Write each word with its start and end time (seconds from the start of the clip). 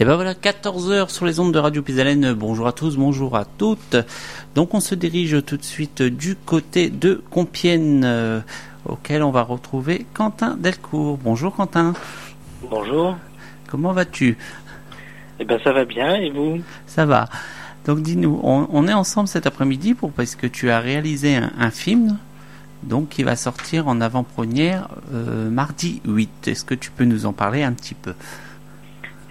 Et 0.00 0.06
ben 0.06 0.14
voilà, 0.14 0.32
14h 0.32 1.10
sur 1.10 1.26
les 1.26 1.38
ondes 1.38 1.52
de 1.52 1.58
Radio 1.58 1.82
Pisalène. 1.82 2.32
Bonjour 2.32 2.66
à 2.66 2.72
tous, 2.72 2.96
bonjour 2.96 3.36
à 3.36 3.44
toutes. 3.44 3.96
Donc 4.54 4.72
on 4.72 4.80
se 4.80 4.94
dirige 4.94 5.44
tout 5.44 5.58
de 5.58 5.64
suite 5.64 6.02
du 6.02 6.34
côté 6.34 6.88
de 6.88 7.22
Compiègne, 7.30 8.00
euh, 8.02 8.40
auquel 8.86 9.22
on 9.22 9.30
va 9.30 9.42
retrouver 9.42 10.06
Quentin 10.14 10.56
Delcourt. 10.56 11.18
Bonjour 11.18 11.54
Quentin. 11.54 11.92
Bonjour. 12.70 13.16
Comment 13.68 13.92
vas-tu? 13.92 14.38
Eh 15.38 15.44
ben 15.44 15.60
ça 15.62 15.72
va 15.72 15.84
bien, 15.84 16.14
et 16.14 16.30
vous? 16.30 16.62
Ça 16.86 17.04
va. 17.04 17.28
Donc 17.84 18.00
dis-nous, 18.00 18.40
on, 18.42 18.88
est 18.88 18.94
ensemble 18.94 19.28
cet 19.28 19.46
après-midi 19.46 19.92
pour 19.92 20.10
parce 20.12 20.36
que 20.36 20.46
tu 20.46 20.70
as 20.70 20.80
réalisé 20.80 21.36
un, 21.36 21.70
film 21.70 22.16
donc 22.82 23.10
qui 23.10 23.24
va 23.24 23.36
sortir 23.36 23.88
en 23.88 24.00
avant-première 24.00 24.88
euh, 25.12 25.50
mardi 25.50 26.00
8. 26.06 26.48
Est-ce 26.48 26.64
que 26.64 26.74
tu 26.74 26.90
peux 26.90 27.04
nous 27.04 27.26
en 27.26 27.32
parler 27.34 27.62
un 27.62 27.72
petit 27.72 27.94
peu? 27.94 28.14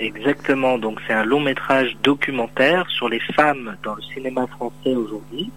Exactement, 0.01 0.79
donc 0.79 0.99
c'est 1.05 1.13
un 1.13 1.23
long 1.23 1.39
métrage 1.39 1.95
documentaire 2.01 2.89
sur 2.89 3.07
les 3.07 3.19
femmes 3.19 3.77
dans 3.83 3.93
le 3.93 4.01
cinéma 4.01 4.47
français 4.47 4.95
aujourd'hui. 4.95 5.51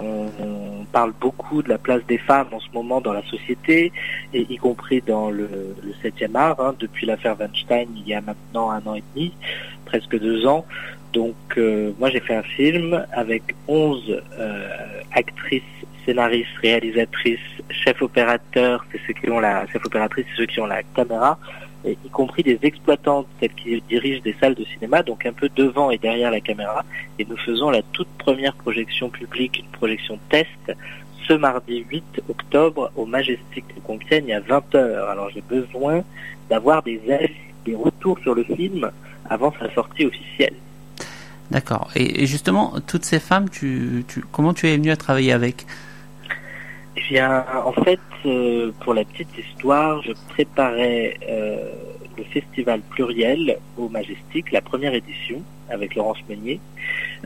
On, 0.00 0.84
parle 0.92 1.12
beaucoup 1.20 1.62
de 1.62 1.68
la 1.68 1.76
place 1.76 2.02
des 2.06 2.18
femmes 2.18 2.48
en 2.52 2.60
ce 2.60 2.68
moment 2.72 3.00
dans 3.00 3.12
la 3.12 3.22
société, 3.24 3.92
et 4.32 4.46
y 4.48 4.56
compris 4.56 5.02
dans 5.02 5.30
le, 5.30 5.48
7e 6.02 6.34
art, 6.34 6.60
hein, 6.60 6.74
depuis 6.78 7.06
l'affaire 7.06 7.36
Weinstein 7.38 7.88
il 7.96 8.08
y 8.08 8.14
a 8.14 8.20
maintenant 8.20 8.70
un 8.70 8.82
an 8.86 8.94
et 8.94 9.02
demi, 9.14 9.32
presque 9.86 10.18
deux 10.18 10.46
ans. 10.46 10.66
Donc 11.12 11.36
euh, 11.56 11.92
moi 11.98 12.10
j'ai 12.10 12.20
fait 12.20 12.36
un 12.36 12.42
film 12.42 13.04
avec 13.12 13.42
11 13.68 14.22
euh, 14.38 14.68
actrices, 15.12 15.62
scénaristes, 16.04 16.56
réalisatrices, 16.62 17.38
chefs 17.70 18.02
opérateurs, 18.02 18.84
c'est 18.92 19.00
ceux 19.06 19.14
qui 19.14 19.30
ont 19.30 19.40
la 19.40 19.66
chef 19.66 19.84
opératrice, 19.84 20.26
c'est 20.30 20.42
ceux 20.42 20.46
qui 20.46 20.60
ont 20.60 20.66
la 20.66 20.82
caméra, 20.82 21.38
y 21.92 22.08
compris 22.10 22.42
des 22.42 22.58
exploitants, 22.62 23.26
celles 23.40 23.54
qui 23.54 23.80
dirigent 23.88 24.22
des 24.22 24.34
salles 24.40 24.54
de 24.54 24.64
cinéma, 24.64 25.02
donc 25.02 25.26
un 25.26 25.32
peu 25.32 25.48
devant 25.54 25.90
et 25.90 25.98
derrière 25.98 26.30
la 26.30 26.40
caméra. 26.40 26.84
Et 27.18 27.24
nous 27.24 27.36
faisons 27.36 27.70
la 27.70 27.82
toute 27.92 28.08
première 28.18 28.54
projection 28.54 29.08
publique, 29.08 29.58
une 29.58 29.70
projection 29.78 30.18
test, 30.28 30.72
ce 31.26 31.32
mardi 31.34 31.84
8 31.90 32.22
octobre 32.28 32.90
au 32.96 33.04
Majestic 33.06 33.64
de 33.74 33.80
Compiègne 33.80 34.32
à 34.32 34.40
20h. 34.40 35.08
Alors 35.10 35.30
j'ai 35.30 35.42
besoin 35.42 36.02
d'avoir 36.48 36.82
des 36.82 37.00
des 37.64 37.74
retours 37.74 38.18
sur 38.20 38.34
le 38.34 38.44
film 38.44 38.90
avant 39.28 39.52
sa 39.60 39.72
sortie 39.74 40.06
officielle. 40.06 40.54
D'accord. 41.50 41.90
Et, 41.94 42.26
justement, 42.26 42.74
toutes 42.86 43.04
ces 43.04 43.20
femmes, 43.20 43.48
tu, 43.48 44.04
comment 44.32 44.52
tu 44.52 44.68
es 44.68 44.76
venu 44.76 44.90
à 44.90 44.96
travailler 44.96 45.32
avec? 45.32 45.66
Eh 46.98 47.12
bien, 47.12 47.44
en 47.64 47.72
fait, 47.84 48.00
euh, 48.26 48.72
pour 48.80 48.92
la 48.92 49.04
petite 49.04 49.28
histoire, 49.38 50.02
je 50.02 50.12
préparais 50.30 51.16
euh, 51.28 51.70
le 52.16 52.24
festival 52.24 52.80
pluriel 52.80 53.58
au 53.76 53.88
Majestic, 53.88 54.50
la 54.50 54.60
première 54.60 54.94
édition, 54.94 55.40
avec 55.70 55.94
Laurence 55.94 56.18
Meunier. 56.28 56.58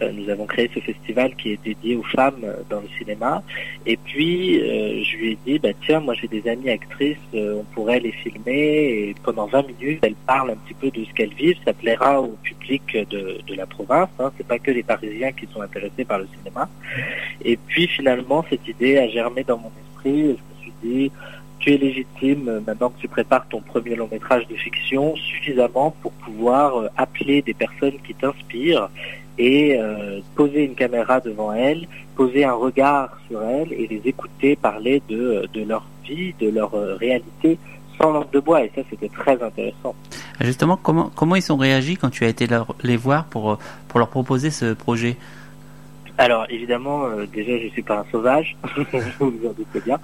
Euh, 0.00 0.10
nous 0.12 0.28
avons 0.30 0.46
créé 0.46 0.70
ce 0.74 0.80
festival 0.80 1.34
qui 1.36 1.52
est 1.52 1.62
dédié 1.62 1.96
aux 1.96 2.02
femmes 2.02 2.44
dans 2.70 2.80
le 2.80 2.88
cinéma. 2.98 3.42
Et 3.86 3.96
puis, 3.96 4.58
je 4.58 5.16
lui 5.16 5.32
ai 5.32 5.38
dit, 5.46 5.58
bah, 5.58 5.70
tiens, 5.84 6.00
moi 6.00 6.14
j'ai 6.14 6.28
des 6.28 6.48
amies 6.48 6.70
actrices, 6.70 7.18
on 7.34 7.64
pourrait 7.74 8.00
les 8.00 8.12
filmer 8.12 9.08
et 9.08 9.14
pendant 9.22 9.46
20 9.46 9.66
minutes, 9.68 9.98
elles 10.02 10.14
parlent 10.26 10.50
un 10.50 10.56
petit 10.56 10.74
peu 10.74 10.90
de 10.90 11.04
ce 11.04 11.12
qu'elles 11.12 11.34
vivent. 11.34 11.58
Ça 11.64 11.72
plaira 11.72 12.20
au 12.20 12.36
public 12.42 12.96
de, 13.10 13.38
la 13.54 13.66
province. 13.66 14.08
Hein. 14.18 14.32
C'est 14.36 14.46
pas 14.46 14.58
que 14.58 14.70
les 14.70 14.82
Parisiens 14.82 15.32
qui 15.32 15.46
sont 15.52 15.60
intéressés 15.60 16.04
par 16.04 16.18
le 16.18 16.28
cinéma. 16.38 16.68
Et 17.44 17.56
puis 17.56 17.86
finalement, 17.86 18.44
cette 18.48 18.66
idée 18.66 18.98
a 18.98 19.08
germé 19.08 19.44
dans 19.44 19.58
mon 19.58 19.70
esprit. 19.88 20.22
Je 20.22 20.30
me 20.30 20.62
suis 20.62 20.72
dit, 20.82 21.12
tu 21.62 21.72
es 21.72 21.78
légitime, 21.78 22.60
maintenant 22.66 22.90
que 22.90 23.00
tu 23.00 23.08
prépares 23.08 23.46
ton 23.48 23.60
premier 23.60 23.94
long 23.94 24.08
métrage 24.10 24.46
de 24.48 24.56
fiction, 24.56 25.14
suffisamment 25.16 25.94
pour 26.02 26.10
pouvoir 26.12 26.76
euh, 26.76 26.88
appeler 26.96 27.40
des 27.40 27.54
personnes 27.54 27.98
qui 28.04 28.14
t'inspirent 28.14 28.90
et 29.38 29.78
euh, 29.78 30.20
poser 30.34 30.64
une 30.64 30.74
caméra 30.74 31.20
devant 31.20 31.52
elles, 31.52 31.86
poser 32.16 32.44
un 32.44 32.52
regard 32.52 33.16
sur 33.28 33.40
elles 33.42 33.72
et 33.72 33.86
les 33.86 34.02
écouter 34.04 34.56
parler 34.56 35.02
de, 35.08 35.48
de 35.54 35.62
leur 35.62 35.86
vie, 36.04 36.34
de 36.40 36.48
leur 36.50 36.74
euh, 36.74 36.96
réalité 36.96 37.58
sans 37.96 38.10
langue 38.10 38.30
de 38.32 38.40
bois. 38.40 38.64
Et 38.64 38.72
ça, 38.74 38.82
c'était 38.90 39.08
très 39.08 39.40
intéressant. 39.40 39.94
Justement, 40.40 40.76
comment, 40.76 41.10
comment 41.14 41.36
ils 41.36 41.52
ont 41.52 41.56
réagi 41.56 41.96
quand 41.96 42.10
tu 42.10 42.24
as 42.24 42.28
été 42.28 42.48
les 42.82 42.96
voir 42.96 43.26
pour, 43.26 43.58
pour 43.86 43.98
leur 44.00 44.08
proposer 44.08 44.50
ce 44.50 44.74
projet? 44.74 45.16
Alors 46.22 46.46
évidemment, 46.50 47.06
euh, 47.06 47.26
déjà 47.26 47.58
je 47.58 47.66
suis 47.66 47.82
pas 47.82 47.98
un 47.98 48.06
sauvage, 48.12 48.56
vous 49.18 49.32
vous 49.32 49.48
en 49.48 49.52
doutez 49.52 49.80
bien. 49.80 49.98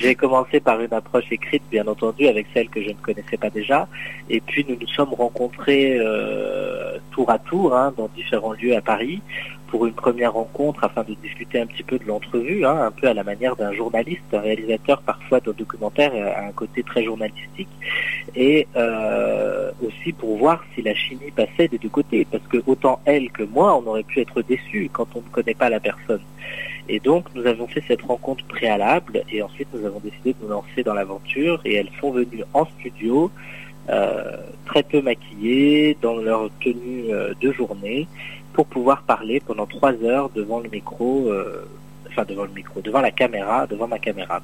J'ai 0.00 0.16
commencé 0.16 0.58
par 0.58 0.80
une 0.80 0.92
approche 0.92 1.26
écrite, 1.30 1.62
bien 1.70 1.86
entendu, 1.86 2.26
avec 2.26 2.48
celle 2.52 2.68
que 2.68 2.82
je 2.82 2.88
ne 2.88 2.94
connaissais 2.94 3.36
pas 3.36 3.50
déjà. 3.50 3.86
Et 4.28 4.40
puis 4.40 4.66
nous 4.68 4.76
nous 4.80 4.88
sommes 4.88 5.14
rencontrés 5.14 5.96
euh, 5.96 6.98
tour 7.12 7.30
à 7.30 7.38
tour 7.38 7.76
hein, 7.76 7.94
dans 7.96 8.08
différents 8.16 8.52
lieux 8.52 8.74
à 8.74 8.80
Paris 8.80 9.22
pour 9.70 9.86
une 9.86 9.94
première 9.94 10.32
rencontre 10.32 10.84
afin 10.84 11.04
de 11.04 11.14
discuter 11.14 11.60
un 11.60 11.66
petit 11.66 11.84
peu 11.84 11.98
de 11.98 12.04
l'entrevue, 12.04 12.64
hein, 12.64 12.86
un 12.86 12.90
peu 12.90 13.06
à 13.06 13.14
la 13.14 13.22
manière 13.22 13.54
d'un 13.56 13.72
journaliste, 13.72 14.22
un 14.32 14.40
réalisateur 14.40 15.00
parfois 15.02 15.40
de 15.40 15.52
documentaire 15.52 16.12
a 16.14 16.46
un 16.46 16.52
côté 16.52 16.82
très 16.82 17.04
journalistique, 17.04 17.68
et 18.34 18.66
euh, 18.76 19.70
aussi 19.82 20.12
pour 20.12 20.36
voir 20.36 20.64
si 20.74 20.82
la 20.82 20.94
chimie 20.94 21.30
passait 21.30 21.68
des 21.68 21.78
deux 21.78 21.88
côtés, 21.88 22.26
parce 22.30 22.46
que 22.48 22.58
autant 22.66 23.00
elle 23.04 23.30
que 23.30 23.44
moi, 23.44 23.76
on 23.76 23.86
aurait 23.88 24.02
pu 24.02 24.20
être 24.20 24.42
déçus 24.42 24.90
quand 24.92 25.06
on 25.14 25.20
ne 25.20 25.32
connaît 25.32 25.54
pas 25.54 25.70
la 25.70 25.80
personne. 25.80 26.22
Et 26.88 26.98
donc 26.98 27.26
nous 27.34 27.46
avons 27.46 27.68
fait 27.68 27.84
cette 27.86 28.02
rencontre 28.02 28.44
préalable, 28.46 29.22
et 29.30 29.40
ensuite 29.42 29.68
nous 29.72 29.86
avons 29.86 30.00
décidé 30.00 30.32
de 30.32 30.38
nous 30.42 30.48
lancer 30.48 30.82
dans 30.82 30.94
l'aventure, 30.94 31.60
et 31.64 31.74
elles 31.74 31.90
sont 32.00 32.10
venues 32.10 32.42
en 32.52 32.66
studio. 32.66 33.30
Euh, 33.90 34.36
très 34.66 34.84
peu 34.84 35.02
maquillées, 35.02 35.96
dans 36.00 36.14
leur 36.14 36.48
tenue 36.60 37.12
euh, 37.12 37.34
de 37.40 37.50
journée, 37.50 38.06
pour 38.52 38.66
pouvoir 38.66 39.02
parler 39.02 39.40
pendant 39.40 39.66
trois 39.66 39.94
heures 40.04 40.30
devant 40.30 40.60
le 40.60 40.68
micro, 40.68 41.28
euh, 41.28 41.68
enfin 42.08 42.24
devant 42.24 42.44
le 42.44 42.50
micro, 42.50 42.80
devant 42.80 43.00
la 43.00 43.10
caméra, 43.10 43.66
devant 43.66 43.88
ma 43.88 43.98
caméra. 43.98 44.40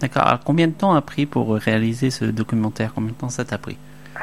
D'accord. 0.00 0.22
Alors 0.22 0.40
combien 0.42 0.66
de 0.66 0.72
temps 0.72 0.94
a 0.94 1.02
pris 1.02 1.26
pour 1.26 1.54
réaliser 1.54 2.10
ce 2.10 2.24
documentaire? 2.24 2.92
Combien 2.94 3.10
de 3.10 3.16
temps 3.16 3.28
ça 3.28 3.44
t'a 3.44 3.58
pris? 3.58 3.76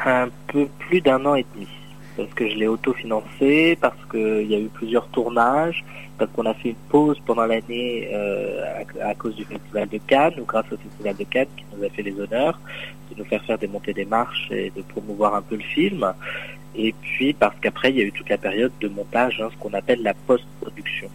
Un 0.04 0.28
peu 0.48 0.66
plus 0.80 1.00
d'un 1.00 1.24
an 1.24 1.36
et 1.36 1.46
demi. 1.54 1.68
Parce 2.16 2.32
que 2.34 2.48
je 2.48 2.56
l'ai 2.56 2.68
autofinancé, 2.68 3.76
parce 3.80 3.96
qu'il 4.10 4.46
y 4.46 4.54
a 4.54 4.58
eu 4.58 4.68
plusieurs 4.68 5.06
tournages, 5.08 5.82
parce 6.18 6.30
qu'on 6.32 6.44
a 6.44 6.54
fait 6.54 6.70
une 6.70 6.74
pause 6.90 7.18
pendant 7.24 7.46
l'année 7.46 8.08
euh, 8.12 8.82
à, 9.02 9.14
cause 9.14 9.34
du 9.34 9.44
Festival 9.44 9.88
de 9.88 9.98
Cannes, 10.06 10.34
ou 10.38 10.44
grâce 10.44 10.66
au 10.72 10.76
Festival 10.76 11.16
de 11.16 11.24
Cannes 11.24 11.48
qui 11.56 11.64
nous 11.74 11.84
a 11.84 11.88
fait 11.88 12.02
les 12.02 12.18
honneurs 12.20 12.58
de 13.14 13.22
nous 13.22 13.28
faire 13.28 13.42
faire 13.44 13.58
des 13.58 13.68
montées 13.68 13.92
des 13.92 14.04
marches 14.04 14.48
et 14.50 14.72
de 14.74 14.82
promouvoir 14.82 15.34
un 15.34 15.42
peu 15.42 15.56
le 15.56 15.62
film. 15.62 16.12
Et 16.74 16.94
puis 17.02 17.32
parce 17.32 17.54
qu'après, 17.60 17.90
il 17.90 17.98
y 17.98 18.00
a 18.00 18.04
eu 18.04 18.12
toute 18.12 18.28
la 18.28 18.38
période 18.38 18.72
de 18.80 18.88
montage, 18.88 19.40
hein, 19.40 19.48
ce 19.52 19.56
qu'on 19.58 19.74
appelle 19.74 20.02
la 20.02 20.14
post-production. 20.14 21.08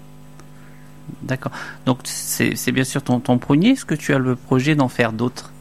D'accord. 1.22 1.52
Donc 1.85 2.00
c'est 2.03 2.72
bien 2.72 2.84
sûr 2.84 3.02
ton, 3.02 3.19
ton 3.19 3.38
premier. 3.38 3.69
Est-ce 3.69 3.85
que 3.85 3.96
tu 3.96 4.14
as 4.14 4.19
le 4.19 4.35
projet 4.35 4.75
d'en 4.75 4.90
faire 4.90 5.14
d'autres? 5.14 5.52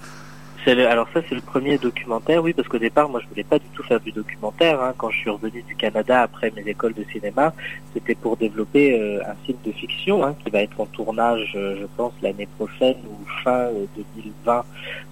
Alors 0.67 1.09
ça 1.15 1.21
c'est 1.29 1.35
le 1.35 1.41
premier 1.41 1.79
documentaire, 1.79 2.43
oui, 2.43 2.53
parce 2.53 2.67
qu'au 2.67 2.79
départ 2.79 3.09
moi 3.09 3.21
je 3.21 3.29
voulais 3.29 3.45
pas 3.45 3.59
du 3.59 3.67
tout 3.69 3.83
faire 3.85 4.01
du 4.01 4.11
documentaire. 4.11 4.83
Hein. 4.83 4.95
Quand 4.99 5.11
je 5.11 5.19
suis 5.19 5.31
revenu 5.31 5.63
du 5.63 5.77
Canada 5.77 6.23
après 6.23 6.53
mes 6.57 6.69
écoles 6.69 6.95
de 6.95 7.05
cinéma, 7.05 7.55
c'était 7.95 8.15
pour 8.15 8.37
développer 8.37 8.99
euh, 8.99 9.21
un 9.27 9.35
film 9.45 9.59
de 9.65 9.73
fiction 9.73 10.25
hein, 10.25 10.35
qui 10.43 10.51
va 10.51 10.63
être 10.63 10.81
en 10.81 10.87
tournage, 10.87 11.53
euh, 11.55 11.77
je 11.81 11.87
pense, 11.97 12.13
l'année 12.21 12.49
prochaine 12.57 12.97
ou 13.09 13.25
fin 13.45 13.69
2020, 14.17 14.53
euh, 14.57 14.63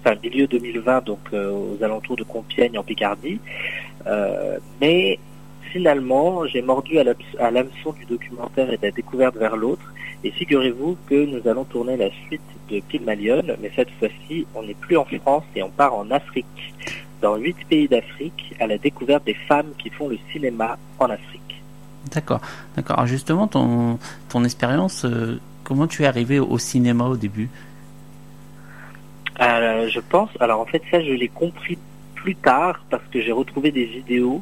enfin 0.00 0.16
milieu 0.22 0.46
2020, 0.46 1.04
donc 1.04 1.20
aux 1.32 1.82
alentours 1.82 2.16
de 2.16 2.24
Compiègne 2.24 2.78
en 2.78 2.82
Picardie. 2.82 3.38
mais 4.80 5.18
finalement, 5.74 6.46
j'ai 6.46 6.62
mordu 6.62 6.94
à 7.00 7.50
l'hameçon 7.50 7.90
du 7.98 8.04
documentaire 8.14 8.72
et 8.72 8.76
de 8.76 8.86
la 8.88 8.92
découverte 8.92 9.36
vers 9.36 9.56
l'autre. 9.56 9.86
Et 10.22 10.30
figurez-vous 10.30 10.96
que 11.08 11.18
nous 11.32 11.42
allons 11.50 11.64
tourner 11.64 11.96
la 11.96 12.10
suite 12.24 12.50
de 12.70 12.78
Pygmalion, 12.88 13.42
mais 13.60 13.70
cette 13.74 13.90
fois-ci, 13.98 14.46
on 14.54 14.62
n'est 14.62 14.80
plus 14.86 14.96
en 14.96 15.04
France 15.04 15.44
et 15.56 15.62
on 15.62 15.70
part 15.70 15.94
en 15.94 16.06
Afrique, 16.12 16.60
dans 17.20 17.36
huit 17.36 17.56
pays 17.68 17.88
d'Afrique, 17.88 18.54
à 18.60 18.66
la 18.68 18.78
découverte 18.78 19.24
des 19.26 19.38
femmes 19.48 19.72
qui 19.80 19.90
font 19.90 20.08
le 20.08 20.18
cinéma 20.32 20.78
en 21.00 21.10
Afrique. 21.10 21.54
D'accord, 22.14 22.40
d'accord. 22.76 22.96
Alors 22.98 23.08
justement, 23.16 23.46
ton, 23.48 23.98
ton 24.28 24.44
expérience, 24.44 25.04
euh, 25.04 25.40
comment 25.64 25.88
tu 25.88 26.04
es 26.04 26.06
arrivé 26.06 26.38
au 26.38 26.58
cinéma 26.58 27.04
au 27.14 27.16
début? 27.16 27.48
Euh, 29.40 29.88
Je 29.88 30.00
pense, 30.00 30.30
alors 30.38 30.60
en 30.60 30.66
fait 30.66 30.82
ça 30.90 31.02
je 31.02 31.12
l'ai 31.12 31.32
compris 31.42 31.76
plus 32.14 32.36
tard 32.36 32.76
parce 32.88 33.06
que 33.10 33.20
j'ai 33.20 33.32
retrouvé 33.32 33.70
des 33.80 33.86
vidéos, 33.98 34.40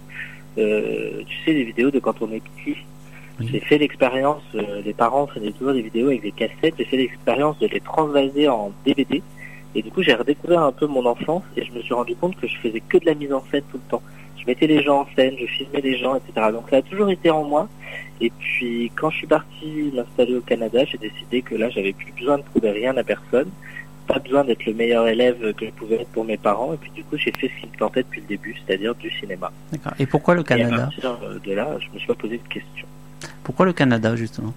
euh, 0.58 1.22
tu 1.26 1.36
sais, 1.44 1.54
des 1.54 1.64
vidéos 1.64 1.90
de 1.90 1.98
quand 1.98 2.20
on 2.22 2.30
est 2.32 2.42
petit 2.42 2.76
j'ai 3.40 3.60
fait 3.60 3.78
l'expérience, 3.78 4.42
euh, 4.54 4.82
les 4.84 4.92
parents 4.92 5.26
faisaient 5.26 5.52
toujours 5.52 5.72
des 5.72 5.82
vidéos 5.82 6.08
avec 6.08 6.22
des 6.22 6.32
cassettes, 6.32 6.74
j'ai 6.78 6.84
fait 6.84 6.96
l'expérience 6.96 7.58
de 7.58 7.66
les 7.66 7.80
transvaser 7.80 8.48
en 8.48 8.72
DVD. 8.84 9.22
Et 9.74 9.82
du 9.82 9.90
coup, 9.90 10.02
j'ai 10.02 10.14
redécouvert 10.14 10.62
un 10.62 10.72
peu 10.72 10.86
mon 10.86 11.06
enfance 11.06 11.42
et 11.56 11.64
je 11.64 11.72
me 11.72 11.80
suis 11.80 11.94
rendu 11.94 12.14
compte 12.14 12.36
que 12.36 12.46
je 12.46 12.56
faisais 12.58 12.80
que 12.80 12.98
de 12.98 13.06
la 13.06 13.14
mise 13.14 13.32
en 13.32 13.42
scène 13.50 13.62
tout 13.70 13.78
le 13.78 13.90
temps. 13.90 14.02
Je 14.36 14.44
mettais 14.46 14.66
les 14.66 14.82
gens 14.82 15.02
en 15.02 15.06
scène, 15.16 15.34
je 15.40 15.46
filmais 15.46 15.80
les 15.80 15.96
gens, 15.96 16.16
etc. 16.16 16.48
Donc 16.52 16.68
ça 16.68 16.76
a 16.76 16.82
toujours 16.82 17.10
été 17.10 17.30
en 17.30 17.44
moi. 17.44 17.68
Et 18.20 18.30
puis, 18.38 18.92
quand 18.96 19.10
je 19.10 19.18
suis 19.18 19.26
parti 19.26 19.90
m'installer 19.94 20.36
au 20.36 20.40
Canada, 20.40 20.84
j'ai 20.84 20.98
décidé 20.98 21.42
que 21.42 21.54
là, 21.54 21.70
j'avais 21.70 21.92
plus 21.92 22.12
besoin 22.12 22.38
de 22.38 22.42
prouver 22.42 22.70
rien 22.70 22.96
à 22.96 23.02
personne 23.02 23.50
pas 24.06 24.18
besoin 24.18 24.44
d'être 24.44 24.64
le 24.66 24.74
meilleur 24.74 25.06
élève 25.08 25.52
que 25.54 25.66
je 25.66 25.70
pouvais 25.70 25.96
être 26.02 26.08
pour 26.08 26.24
mes 26.24 26.36
parents. 26.36 26.72
Et 26.74 26.76
puis 26.76 26.90
du 26.90 27.02
coup, 27.04 27.16
j'ai 27.16 27.32
fait 27.32 27.48
ce 27.56 27.60
qui 27.60 27.66
me 27.72 27.76
tentait 27.78 28.02
depuis 28.02 28.20
le 28.20 28.26
début, 28.26 28.54
c'est-à-dire 28.66 28.94
du 28.94 29.10
cinéma. 29.10 29.50
D'accord. 29.72 29.92
Et 29.98 30.06
pourquoi 30.06 30.34
le 30.34 30.40
Et 30.40 30.44
à 30.52 30.56
Canada? 30.56 30.76
partir 30.84 31.18
de 31.44 31.52
là, 31.52 31.68
je 31.80 31.86
me 31.94 31.98
suis 31.98 32.06
pas 32.08 32.14
posé 32.14 32.38
de 32.38 32.48
questions. 32.48 32.86
Pourquoi 33.44 33.66
le 33.66 33.72
Canada 33.72 34.14
justement? 34.16 34.54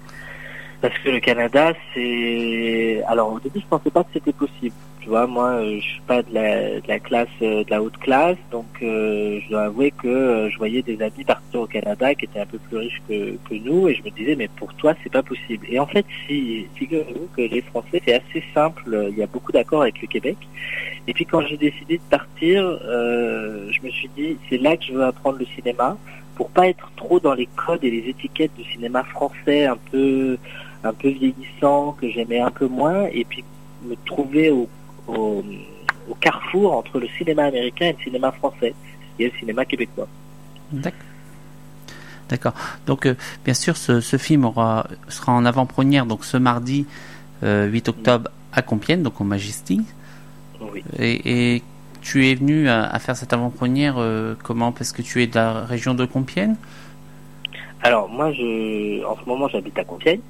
Parce 0.88 1.00
que 1.00 1.10
le 1.10 1.20
Canada, 1.20 1.74
c'est... 1.96 3.02
Alors 3.08 3.34
au 3.34 3.40
début, 3.40 3.60
je 3.60 3.66
pensais 3.66 3.90
pas 3.90 4.04
que 4.04 4.10
c'était 4.14 4.34
possible. 4.34 4.76
Tu 5.02 5.10
vois, 5.10 5.26
moi, 5.26 5.54
euh, 5.54 5.80
je 5.80 5.84
suis 5.84 6.02
pas 6.02 6.22
de 6.22 6.32
la, 6.32 6.80
de 6.80 6.88
la 6.88 7.00
classe, 7.00 7.28
euh, 7.42 7.64
de 7.64 7.72
la 7.72 7.82
haute 7.82 7.98
classe, 7.98 8.38
donc 8.52 8.68
euh, 8.84 9.40
je 9.44 9.50
dois 9.50 9.64
avouer 9.64 9.90
que 9.90 10.48
je 10.52 10.58
voyais 10.60 10.84
des 10.84 11.02
amis 11.02 11.24
partir 11.26 11.62
au 11.62 11.66
Canada 11.66 12.14
qui 12.14 12.26
étaient 12.26 12.40
un 12.40 12.46
peu 12.46 12.60
plus 12.60 12.78
riches 12.78 13.02
que, 13.10 13.36
nous, 13.56 13.88
et 13.88 13.96
je 13.96 14.04
me 14.04 14.12
disais, 14.12 14.36
mais 14.36 14.48
pour 14.48 14.76
toi, 14.76 14.94
c'est 15.04 15.12
pas 15.12 15.24
possible. 15.24 15.66
Et 15.72 15.80
en 15.80 15.88
fait, 15.88 16.06
si, 16.28 16.68
figurez-vous 16.76 17.30
que 17.36 17.42
les 17.42 17.62
Français, 17.64 18.00
c'est 18.06 18.14
assez 18.14 18.44
simple. 18.54 19.08
Il 19.10 19.18
y 19.18 19.24
a 19.24 19.28
beaucoup 19.28 19.52
d'accords 19.52 19.82
avec 19.82 20.00
le 20.04 20.08
Québec. 20.08 20.38
Et 21.08 21.14
puis 21.14 21.26
quand 21.26 21.42
j'ai 21.42 21.58
décidé 21.58 21.98
de 21.98 22.04
partir, 22.12 22.62
je 22.84 23.84
me 23.84 23.90
suis 23.90 24.10
dit, 24.16 24.38
c'est 24.50 24.58
là 24.58 24.78
que 24.78 24.84
je 24.84 24.94
veux 24.94 25.04
apprendre 25.04 25.40
le 25.40 25.46
cinéma 25.48 25.98
pour 26.36 26.50
pas 26.50 26.68
être 26.68 26.92
trop 26.96 27.20
dans 27.20 27.34
les 27.34 27.48
codes 27.56 27.84
et 27.84 27.90
les 27.90 28.10
étiquettes 28.10 28.54
du 28.56 28.64
cinéma 28.72 29.04
français 29.04 29.66
un 29.66 29.78
peu 29.92 30.38
un 30.86 30.94
peu 30.94 31.10
vieillissant 31.10 31.94
que 32.00 32.10
j'aimais 32.10 32.40
un 32.40 32.52
peu 32.52 32.68
moins 32.68 33.06
et 33.12 33.26
puis 33.26 33.44
me 33.84 33.96
trouver 34.06 34.50
au, 34.52 34.70
au, 35.08 35.44
au 36.10 36.16
carrefour 36.16 36.74
entre 36.74 37.00
le 37.00 37.08
cinéma 37.18 37.46
américain 37.46 37.88
et 37.88 37.96
le 37.98 38.04
cinéma 38.04 38.32
français 38.32 38.74
et 39.20 39.26
le 39.26 39.32
cinéma 39.40 39.66
québécois. 39.66 40.08
D'accord. 40.72 41.00
D'accord. 42.30 42.54
Donc, 42.88 43.06
euh, 43.06 43.16
bien 43.44 43.54
sûr, 43.54 43.78
ce, 43.78 44.02
ce 44.02 44.18
film 44.18 44.46
aura, 44.46 44.88
sera 45.10 45.32
en 45.32 45.46
avant-première 45.46 46.06
donc 46.06 46.26
ce 46.26 46.38
mardi 46.38 46.88
euh, 47.44 47.68
8 47.68 47.90
octobre 47.90 48.30
à 48.52 48.62
Compiègne, 48.62 49.04
donc 49.04 49.22
au 49.22 49.24
Majestic. 49.24 49.82
Oui. 50.60 50.84
Et, 50.98 51.56
et 51.56 51.64
tu 52.02 52.28
es 52.28 52.36
venu 52.36 52.68
à, 52.68 52.86
à 52.86 53.00
faire 53.00 53.16
cette 53.16 53.34
avant-première 53.34 53.96
euh, 53.98 54.36
comment? 54.42 54.72
Parce 54.72 54.92
que 54.92 55.02
tu 55.02 55.22
es 55.22 55.28
de 55.28 55.36
la 55.36 55.66
région 55.66 55.94
de 55.94 56.06
Compiègne? 56.06 56.56
Alors 57.86 58.10
moi, 58.10 58.32
je, 58.32 59.06
en 59.06 59.16
ce 59.16 59.30
moment, 59.30 59.48
j'habite 59.48 59.78
à 59.78 59.84
Compiègne. 59.84 60.22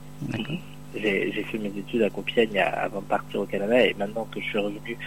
J'ai 0.93 1.31
j'ai 1.31 1.43
fait 1.43 1.57
mes 1.57 1.69
études 1.69 2.01
à 2.01 2.09
Compiègne 2.09 2.59
avant 2.59 2.99
de 2.99 3.05
partir 3.05 3.39
au 3.39 3.45
Canada 3.45 3.77
et 3.85 3.95
maintenant 3.97 4.27
que 4.29 4.41
je 4.41 4.45
suis 4.45 4.59
revenu, 4.59 4.97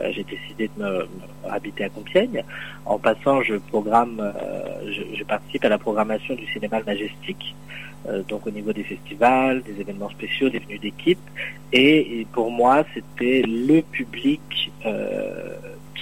euh, 0.00 0.10
j'ai 0.14 0.24
décidé 0.24 0.70
de 0.74 0.82
me, 0.82 0.90
me 1.00 1.50
habiter 1.50 1.84
à 1.84 1.90
Compiègne. 1.90 2.42
En 2.86 2.98
passant, 2.98 3.42
je 3.42 3.56
programme, 3.56 4.18
euh, 4.18 4.90
je, 4.90 5.14
je 5.14 5.24
participe 5.24 5.62
à 5.66 5.68
la 5.68 5.76
programmation 5.76 6.34
du 6.34 6.46
cinéma 6.50 6.78
Le 6.78 6.86
Majestic, 6.86 7.54
euh, 8.08 8.22
donc 8.30 8.46
au 8.46 8.50
niveau 8.50 8.72
des 8.72 8.84
festivals, 8.84 9.60
des 9.62 9.78
événements 9.78 10.08
spéciaux, 10.08 10.48
des 10.48 10.60
venues 10.60 10.78
d'équipe. 10.78 11.20
Et, 11.70 12.20
et 12.20 12.26
pour 12.32 12.50
moi, 12.50 12.82
c'était 12.94 13.42
le 13.46 13.82
public 13.82 14.72
euh, 14.86 15.54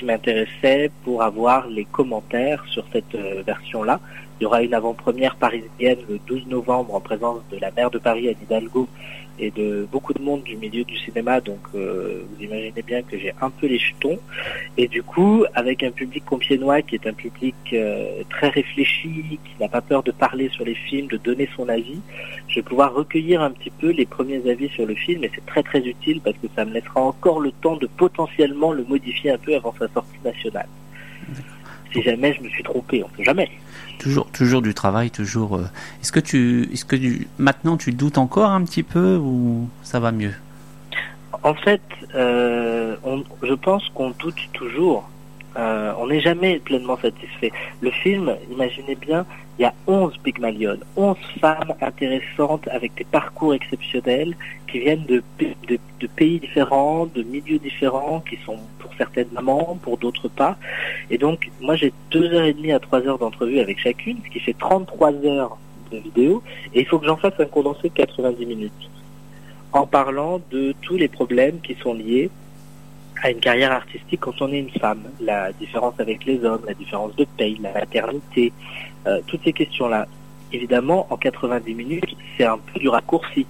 m'intéressait 0.05 0.91
pour 1.05 1.23
avoir 1.23 1.67
les 1.69 1.85
commentaires 1.85 2.65
sur 2.69 2.85
cette 2.93 3.15
euh, 3.15 3.43
version-là. 3.47 4.01
Il 4.41 4.45
y 4.45 4.47
aura 4.47 4.63
une 4.63 4.75
avant-première 4.75 5.37
parisienne 5.37 5.99
le 6.09 6.19
12 6.27 6.47
novembre 6.47 6.95
en 6.95 7.01
présence 7.01 7.41
de 7.51 7.59
la 7.59 7.71
maire 7.73 7.91
de 7.91 7.99
Paris, 7.99 8.29
Anne 8.29 8.37
Hidalgo, 8.43 8.89
et 9.39 9.51
de 9.51 9.87
beaucoup 9.91 10.13
de 10.13 10.23
monde 10.23 10.43
du 10.43 10.57
milieu 10.57 10.85
du 10.85 10.97
cinéma, 10.97 11.41
donc 11.41 11.61
euh, 11.75 12.23
vous 12.31 12.45
imaginez 12.45 12.83
bien 12.83 13.03
que 13.03 13.19
j'ai 13.19 13.33
un 13.41 13.51
peu 13.51 13.67
les 13.67 13.79
jetons. 13.79 14.19
Et 14.77 14.89
du 14.89 15.03
coup, 15.03 15.45
avec 15.55 15.83
un 15.83 15.91
public 15.91 16.25
compiénois 16.25 16.83
qui 16.83 16.95
est 16.97 17.07
un 17.07 17.13
public 17.13 17.55
euh, 17.73 18.23
très 18.31 18.49
réfléchi, 18.49 19.39
qui 19.45 19.61
n'a 19.61 19.69
pas 19.69 19.81
peur 19.81 20.03
de 20.03 20.11
parler 20.11 20.49
sur 20.51 20.65
les 20.65 20.75
films, 20.75 21.09
de 21.09 21.17
donner 21.17 21.49
son 21.57 21.69
avis, 21.69 22.01
je 22.49 22.57
vais 22.57 22.63
pouvoir 22.63 22.95
recueillir 22.95 23.43
un 23.43 23.51
petit 23.51 23.71
peu 23.71 23.91
les 23.91 24.07
premiers 24.07 24.49
avis 24.51 24.69
sur 24.71 24.87
le 24.87 24.95
film, 24.95 25.25
et 25.25 25.31
c'est 25.35 25.47
très 25.47 25.63
très 25.63 25.81
utile 25.81 26.21
parce 26.21 26.37
que 26.39 26.49
ça 26.55 26.65
me 26.65 26.73
laissera 26.73 27.01
encore 27.01 27.41
le 27.41 27.53
temps 27.53 27.77
de 27.77 27.87
potentiellement 27.87 28.73
le 28.73 28.85
modifier 28.85 29.31
un 29.31 29.39
peu 29.39 29.55
avant 29.55 29.75
sa 29.79 29.89
sortie 29.89 30.21
nationale. 30.25 30.69
Si 31.99 32.05
jamais 32.05 32.33
je 32.35 32.43
me 32.43 32.49
suis 32.49 32.63
trompé, 32.63 33.03
on 33.05 33.17
sait 33.17 33.25
jamais. 33.25 33.49
Toujours, 33.99 34.27
toujours 34.31 34.63
du 34.63 34.75
travail, 34.75 35.11
toujours. 35.11 35.57
euh, 35.57 35.65
Est-ce 36.03 36.13
que 36.13 36.21
tu, 36.21 36.69
est-ce 36.73 36.85
que 36.85 36.97
tu, 36.97 37.27
maintenant 37.39 37.77
tu 37.77 37.93
doutes 37.93 38.19
encore 38.19 38.51
un 38.51 38.63
petit 38.65 38.83
peu 38.85 39.17
ou 39.17 39.69
ça 39.83 39.99
va 40.01 40.13
mieux? 40.13 40.35
En 41.43 41.55
fait, 41.55 41.83
euh, 42.15 42.97
on- 43.05 43.25
je 43.43 43.55
pense 43.55 43.89
qu'on 43.95 44.11
doute 44.11 44.39
toujours. 44.53 45.09
Euh, 45.57 45.93
on 45.99 46.07
n'est 46.09 46.21
jamais 46.21 46.59
pleinement 46.59 46.99
satisfait. 46.99 47.53
Le 47.81 47.91
film, 47.91 48.37
imaginez 48.51 48.95
bien, 48.95 49.25
il 49.59 49.63
y 49.63 49.65
a 49.65 49.75
11 49.87 50.17
Pygmalion, 50.19 50.79
11 50.97 51.17
femmes 51.41 51.75
intéressantes 51.81 52.69
avec 52.69 52.95
des 52.95 53.05
parcours 53.05 53.55
exceptionnels 53.55 54.37
qui 54.71 54.81
viennent 54.81 55.05
de, 55.07 55.23
de, 55.41 56.07
pays 56.17 56.39
différents, 56.39 57.07
de 57.07 57.23
milieux 57.23 57.59
différents, 57.59 58.21
qui 58.21 58.39
sont 58.45 58.59
pour 58.79 58.93
certaines 58.97 59.29
mamans, 59.33 59.79
pour 59.83 59.99
d'autres 59.99 60.29
pas. 60.29 60.57
Et 61.11 61.19
donc, 61.19 61.51
moi 61.61 61.75
j'ai 61.75 61.93
deux 62.11 62.33
heures 62.33 62.45
et 62.45 62.53
demie 62.53 62.73
à 62.73 62.79
trois 62.79 63.01
heures 63.01 63.19
d'entrevue 63.19 63.59
avec 63.59 63.81
chacune, 63.81 64.19
ce 64.25 64.31
qui 64.31 64.41
fait 64.41 64.57
33 64.57 65.13
heures 65.25 65.59
de 65.91 65.99
vidéo, 65.99 66.43
et 66.75 66.81
il 66.81 66.87
faut 66.87 66.99
que 66.99 67.07
j'en 67.07 67.17
fasse 67.17 67.35
un 67.39 67.47
condensé 67.47 67.89
de 67.89 67.95
90 67.95 68.47
minutes 68.47 68.91
en 69.73 69.87
parlant 69.87 70.41
de 70.51 70.75
tous 70.83 70.97
les 70.97 71.09
problèmes 71.09 71.61
qui 71.61 71.75
sont 71.83 71.95
liés 71.95 72.31
à 73.23 73.31
une 73.31 73.41
carrière 73.41 73.73
artistique 73.73 74.21
quand 74.21 74.41
on 74.41 74.53
est 74.53 74.59
une 74.59 74.71
femme. 74.71 75.03
La 75.21 75.53
différence 75.53 75.95
avec 75.99 76.25
les 76.25 76.45
hommes, 76.45 76.63
la 76.67 76.75
différence 76.75 77.15
de 77.17 77.27
paye, 77.37 77.59
la 77.63 77.73
maternité, 77.73 78.53
euh, 79.07 79.21
toutes 79.27 79.43
ces 79.45 79.53
questions-là. 79.53 80.07
Évidemment, 80.53 81.07
en 81.11 81.17
90 81.17 81.75
minutes, 81.75 82.17
c'est 82.37 82.45
un 82.45 82.59
peu 82.59 82.81
du 82.81 82.89
raccourci. 82.89 83.47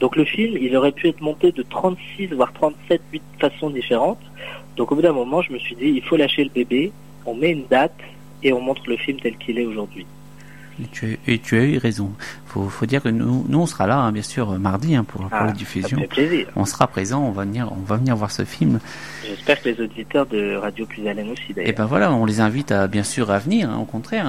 Donc 0.00 0.16
le 0.16 0.24
film, 0.24 0.58
il 0.60 0.76
aurait 0.76 0.92
pu 0.92 1.08
être 1.08 1.20
monté 1.20 1.52
de 1.52 1.62
36, 1.62 2.28
voire 2.28 2.52
37, 2.52 3.00
8 3.12 3.22
façons 3.38 3.70
différentes. 3.70 4.20
Donc 4.76 4.90
au 4.90 4.96
bout 4.96 5.02
d'un 5.02 5.12
moment, 5.12 5.42
je 5.42 5.52
me 5.52 5.58
suis 5.58 5.76
dit, 5.76 5.86
il 5.86 6.02
faut 6.02 6.16
lâcher 6.16 6.42
le 6.42 6.50
bébé, 6.50 6.92
on 7.26 7.34
met 7.34 7.50
une 7.50 7.66
date 7.66 7.96
et 8.42 8.52
on 8.52 8.60
montre 8.60 8.82
le 8.88 8.96
film 8.96 9.20
tel 9.20 9.36
qu'il 9.36 9.58
est 9.58 9.66
aujourd'hui. 9.66 10.06
Et 10.82 10.86
tu, 10.92 11.18
et 11.26 11.38
tu 11.38 11.58
as 11.58 11.64
eu 11.64 11.78
raison. 11.78 12.10
Faut, 12.46 12.68
faut 12.68 12.86
dire 12.86 13.02
que 13.02 13.08
nous, 13.08 13.44
nous 13.48 13.58
on 13.60 13.66
sera 13.66 13.86
là, 13.86 13.98
hein, 13.98 14.12
bien 14.12 14.22
sûr, 14.22 14.50
euh, 14.50 14.58
mardi 14.58 14.94
hein, 14.96 15.04
pour, 15.04 15.20
pour 15.22 15.28
Ah, 15.32 15.42
la 15.44 15.48
ça 15.48 15.54
diffusion. 15.54 15.96
me 15.98 16.02
fait 16.02 16.08
plaisir. 16.08 16.46
On 16.56 16.64
sera 16.64 16.86
présent, 16.86 17.22
on 17.22 17.30
va 17.30 17.44
venir, 17.44 17.70
on 17.72 17.82
va 17.84 17.96
venir 17.96 18.16
voir 18.16 18.30
ce 18.30 18.44
film. 18.44 18.80
J'espère 19.24 19.60
que 19.62 19.68
les 19.68 19.80
auditeurs 19.80 20.26
de 20.26 20.56
Radio 20.56 20.84
Plus 20.86 21.06
Haleine 21.06 21.30
aussi, 21.30 21.42
Et 21.50 21.54
d'ailleurs. 21.54 21.74
ben 21.76 21.84
voilà, 21.86 22.12
on 22.12 22.24
les 22.24 22.40
invite 22.40 22.72
à 22.72 22.86
bien 22.88 23.02
sûr 23.04 23.30
à 23.30 23.38
venir. 23.38 23.70
hein, 23.70 23.78
au 23.78 23.84
contraire, 23.84 24.26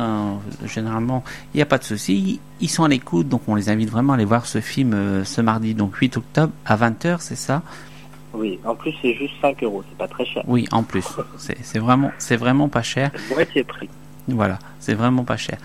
généralement, 0.65 1.23
il 1.53 1.57
n'y 1.57 1.61
a 1.63 1.65
pas 1.65 1.77
de 1.77 1.83
souci. 1.83 2.39
Ils 2.59 2.69
sont 2.69 2.83
à 2.83 2.87
l'écoute, 2.87 3.27
donc 3.27 3.41
on 3.47 3.55
les 3.55 3.69
invite 3.69 3.89
vraiment 3.89 4.13
à 4.13 4.15
aller 4.17 4.25
voir 4.25 4.45
ce 4.45 4.61
film 4.61 4.93
euh, 4.93 5.23
ce 5.23 5.41
mardi, 5.41 5.73
donc 5.73 5.95
8 5.95 6.17
octobre 6.17 6.53
à 6.65 6.75
20h, 6.77 7.17
c'est 7.19 7.35
ça? 7.35 7.63
Oui, 8.33 8.59
en 8.63 8.75
plus 8.75 8.93
c'est 9.01 9.13
juste 9.15 9.33
5 9.41 9.61
euros, 9.63 9.83
c'est 9.89 9.97
pas 9.97 10.07
très 10.07 10.25
cher. 10.25 10.43
Oui, 10.47 10.67
en 10.71 10.83
plus, 10.83 11.03
c'est 11.37 11.79
vraiment, 11.79 12.11
c'est 12.17 12.37
vraiment 12.37 12.69
pas 12.69 12.81
cher. 12.83 13.11
C'est 13.27 13.33
moitié 13.33 13.63
prix. 13.63 13.89
Voilà, 14.27 14.59
c'est 14.79 14.93
vraiment 14.93 15.23
pas 15.23 15.35
cher. 15.35 15.57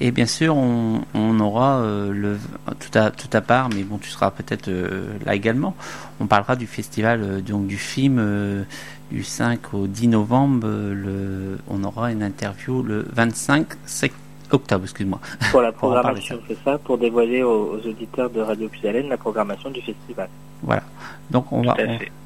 Et 0.00 0.12
bien 0.12 0.26
sûr, 0.26 0.56
on, 0.56 1.00
on 1.14 1.40
aura 1.40 1.78
euh, 1.80 2.12
le 2.12 2.38
tout 2.78 2.96
à 2.98 3.10
tout 3.10 3.28
à 3.32 3.40
part, 3.40 3.68
mais 3.74 3.82
bon, 3.82 3.98
tu 3.98 4.10
seras 4.10 4.30
peut-être 4.30 4.68
euh, 4.68 5.08
là 5.26 5.34
également. 5.34 5.74
On 6.20 6.26
parlera 6.26 6.54
du 6.54 6.66
festival 6.68 7.20
euh, 7.22 7.40
donc 7.40 7.66
du 7.66 7.76
film 7.76 8.64
du 9.10 9.24
5 9.24 9.74
au 9.74 9.86
10 9.88 10.08
novembre. 10.08 10.68
le, 10.68 11.58
on 11.68 11.82
aura 11.82 12.12
une 12.12 12.22
interview 12.22 12.82
le 12.82 13.06
25 13.12 13.66
sec- 13.86 14.12
octobre, 14.52 14.84
excuse-moi. 14.84 15.20
Pour 15.50 15.62
la 15.62 15.72
programmation, 15.82 16.38
c'est 16.46 16.58
ça, 16.64 16.78
pour 16.78 16.96
dévoiler 16.98 17.42
aux, 17.42 17.72
aux 17.74 17.88
auditeurs 17.88 18.30
de 18.30 18.40
Radio 18.40 18.68
Plus 18.68 18.86
Haleine 18.88 19.08
la 19.08 19.16
programmation 19.16 19.70
du 19.70 19.80
festival. 19.82 20.28
Donc 21.30 21.52
on 21.52 21.62
va 21.62 21.76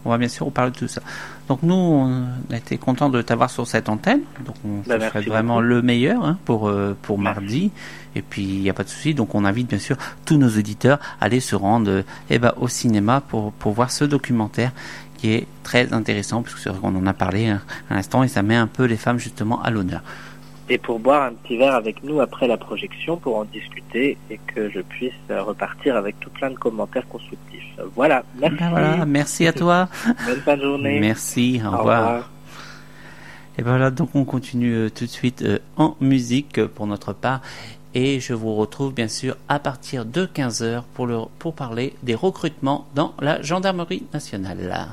on, 0.04 0.11
va 0.11 0.18
bien 0.18 0.28
sûr 0.28 0.47
vous 0.47 0.52
parler 0.52 0.71
de 0.71 0.76
tout 0.76 0.88
ça. 0.88 1.00
Donc 1.49 1.62
nous, 1.62 1.75
on 1.75 2.25
a 2.50 2.56
été 2.56 2.78
content 2.78 3.09
de 3.09 3.21
t'avoir 3.23 3.50
sur 3.50 3.66
cette 3.66 3.88
antenne. 3.88 4.21
Donc 4.47 4.54
on 4.64 4.88
Bah, 4.88 5.11
souhaite 5.11 5.26
vraiment 5.26 5.54
beaucoup. 5.56 5.66
le 5.66 5.82
meilleur 5.82 6.25
hein, 6.25 6.38
pour 6.44 6.68
euh, 6.68 6.97
pour 7.02 7.18
Merci. 7.18 7.40
mardi. 7.40 7.71
Et 8.14 8.23
puis 8.23 8.42
il 8.42 8.61
n'y 8.61 8.71
a 8.71 8.75
pas 8.75 8.85
de 8.85 8.88
souci. 8.88 9.14
Donc 9.14 9.35
on 9.35 9.44
invite 9.44 9.68
bien 9.68 9.78
sûr 9.78 9.97
tous 10.25 10.37
nos 10.37 10.49
auditeurs 10.49 10.99
à 11.21 11.25
aller 11.26 11.40
se 11.40 11.56
rendre 11.56 11.90
euh, 11.90 12.02
eh 12.30 12.38
ben, 12.38 12.52
au 12.61 12.68
cinéma 12.68 13.21
pour 13.21 13.52
pour 13.52 13.73
voir 13.73 13.90
ce 13.90 14.04
documentaire 14.04 14.73
qui 15.18 15.32
est 15.35 15.47
très 15.62 15.92
intéressant 15.92 16.42
parce 16.42 16.54
que 16.54 16.61
c'est 16.61 16.71
vrai 16.71 16.78
qu'on 16.80 16.97
en 16.97 17.06
a 17.06 17.12
parlé 17.12 17.47
hein, 17.49 17.61
à 17.90 17.94
l'instant 17.94 18.23
et 18.25 18.28
ça 18.28 18.42
met 18.42 18.56
un 18.56 18.66
peu 18.66 18.85
les 18.85 18.97
femmes 18.97 19.18
justement 19.18 19.62
à 19.62 19.71
l'honneur. 19.71 20.02
Et 20.69 20.78
pour 20.78 20.99
boire 20.99 21.25
un 21.25 21.33
petit 21.33 21.57
verre 21.57 21.75
avec 21.75 22.02
nous 22.02 22.21
après 22.21 22.47
la 22.47 22.57
projection, 22.57 23.16
pour 23.16 23.37
en 23.37 23.45
discuter 23.45 24.16
et 24.31 24.38
que 24.54 24.71
je 24.71 24.81
puisse 24.81 25.12
repartir 25.28 25.97
avec 25.97 26.19
tout 26.21 26.31
plein 26.31 26.50
de 26.50 26.57
commentaires 26.57 27.07
constructifs. 27.09 27.62
Voilà, 27.95 28.25
merci. 28.38 28.57
Ben 28.59 28.71
voilà, 28.71 29.07
merci 29.07 29.47
à 29.47 29.52
toi. 29.52 29.88
Bonne 30.26 30.40
fin 30.40 30.57
de 30.57 30.62
journée. 30.62 31.00
Merci. 31.00 31.61
Au, 31.64 31.76
revoir. 31.76 32.31
Et 33.59 33.62
ben 33.62 33.71
voilà, 33.71 33.90
donc 33.90 34.14
on 34.14 34.25
continue 34.25 34.75
euh, 34.75 34.90
tout 34.90 35.04
de 35.04 35.11
suite 35.11 35.42
euh, 35.42 35.59
en 35.76 35.97
musique 36.00 36.59
euh, 36.59 36.69
pour 36.69 36.87
notre 36.87 37.12
part. 37.12 37.42
Et 37.95 38.21
je 38.21 38.33
vous 38.33 38.54
retrouve 38.54 38.95
bien 38.95 39.09
sûr 39.09 39.37
à 39.49 39.59
partir 39.59 40.07
de 40.07 40.25
15h 40.25 40.85
pour, 40.95 41.07
le, 41.07 41.19
pour 41.38 41.54
parler 41.54 41.95
des 42.02 42.14
recrutements 42.14 42.87
dans 42.95 43.12
la 43.21 43.42
gendarmerie 43.42 44.04
nationale. 44.14 44.88